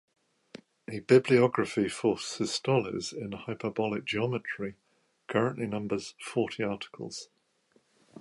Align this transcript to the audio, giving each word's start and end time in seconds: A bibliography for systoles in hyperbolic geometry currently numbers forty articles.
A 0.87 1.01
bibliography 1.01 1.87
for 1.87 2.15
systoles 2.17 3.13
in 3.13 3.33
hyperbolic 3.33 4.03
geometry 4.03 4.73
currently 5.27 5.67
numbers 5.67 6.15
forty 6.19 6.63
articles. 6.63 7.29